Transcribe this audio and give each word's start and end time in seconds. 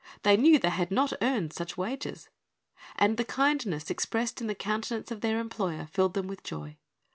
They 0.23 0.35
knew 0.35 0.57
they 0.57 0.69
had 0.71 0.89
not 0.89 1.13
earned 1.21 1.53
such 1.53 1.77
wages. 1.77 2.27
And 2.95 3.17
the 3.17 3.23
kindness 3.23 3.91
expressed 3.91 4.41
in 4.41 4.47
the 4.47 4.55
countenance 4.55 5.11
of 5.11 5.21
their 5.21 5.39
employer 5.39 5.85
filled 5.91 6.15
them 6.15 6.25
with 6.25 6.41
joy. 6.41 6.77